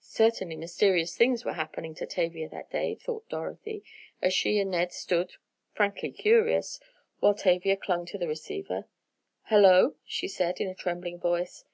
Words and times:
Certainly 0.00 0.56
mysterious 0.56 1.16
things 1.16 1.44
were 1.44 1.52
happening 1.52 1.94
to 1.94 2.04
Tavia 2.04 2.48
that 2.48 2.68
day, 2.72 2.96
thought 2.96 3.28
Dorothy, 3.28 3.84
as 4.20 4.34
she 4.34 4.58
and 4.58 4.72
Ned 4.72 4.92
stood, 4.92 5.34
frankly 5.72 6.10
curious, 6.10 6.80
while 7.20 7.32
Tavia 7.34 7.76
clung 7.76 8.04
to 8.06 8.18
the 8.18 8.26
receiver. 8.26 8.88
"Hello!" 9.44 9.94
she 10.04 10.26
said, 10.26 10.58
in 10.60 10.66
a 10.66 10.74
trembling 10.74 11.20
voice. 11.20 11.64